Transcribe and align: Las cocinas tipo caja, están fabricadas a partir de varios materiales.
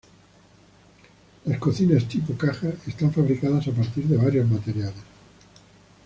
Las 1.45 1.59
cocinas 1.59 2.07
tipo 2.07 2.33
caja, 2.35 2.69
están 2.87 3.13
fabricadas 3.13 3.67
a 3.67 3.71
partir 3.71 4.05
de 4.05 4.17
varios 4.17 4.49
materiales. 4.49 4.95